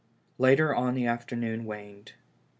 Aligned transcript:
Later 0.39 0.73
on 0.73 0.95
the 0.95 1.05
afternoon 1.05 1.63
waned. 1.63 2.13